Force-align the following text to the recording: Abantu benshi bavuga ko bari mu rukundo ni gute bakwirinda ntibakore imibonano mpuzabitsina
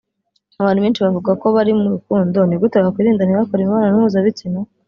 Abantu 0.61 0.79
benshi 0.83 1.03
bavuga 1.05 1.31
ko 1.41 1.47
bari 1.55 1.71
mu 1.79 1.87
rukundo 1.93 2.37
ni 2.45 2.55
gute 2.61 2.75
bakwirinda 2.85 3.23
ntibakore 3.23 3.61
imibonano 3.61 3.95
mpuzabitsina 3.99 4.59